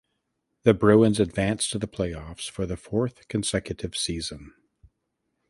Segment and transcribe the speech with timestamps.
[0.63, 4.55] The Bruins advanced to the playoffs for the fourth consecutive season.